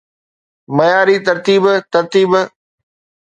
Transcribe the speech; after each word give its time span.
معياري 0.75 1.17
ترتيب 1.27 1.63
ترتيب 1.93 2.31